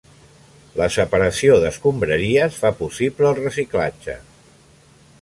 [0.79, 4.21] La separació d'escombraries fa possible el reciclatge.